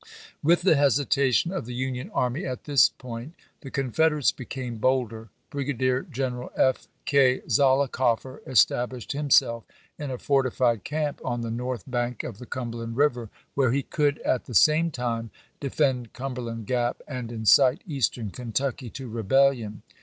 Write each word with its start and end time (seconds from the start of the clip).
With 0.41 0.63
the 0.63 0.75
hesitation 0.75 1.51
of 1.51 1.67
the 1.67 1.75
Union 1.75 2.09
army 2.11 2.43
at 2.43 2.63
this 2.63 2.89
point 2.89 3.35
the 3.59 3.69
Confederates 3.69 4.31
became 4.31 4.79
bolder. 4.79 5.29
Brigadier 5.51 6.01
General 6.01 6.51
F. 6.55 6.87
K. 7.05 7.41
ZoUicoffer 7.41 8.41
estab 8.47 8.87
lished 8.87 9.11
himself 9.11 9.63
in 9.99 10.09
a 10.09 10.17
fortified 10.17 10.83
camp 10.83 11.21
on 11.23 11.41
the 11.41 11.51
north 11.51 11.83
bank 11.85 12.23
of 12.23 12.39
the 12.39 12.47
Cumberland 12.47 12.97
River, 12.97 13.29
where 13.53 13.71
he 13.71 13.83
could, 13.83 14.17
at 14.25 14.45
the 14.45 14.55
same 14.55 14.89
time, 14.89 15.29
defend 15.59 16.13
Cumberland 16.13 16.65
Grap 16.65 16.95
and 17.07 17.31
incite 17.31 17.83
Eastern 17.85 18.31
Kentucky 18.31 18.89
to 18.89 19.07
rebellion. 19.07 19.83